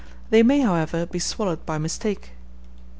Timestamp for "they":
0.31-0.41